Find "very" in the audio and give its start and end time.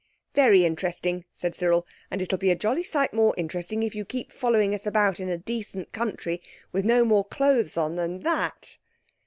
0.33-0.65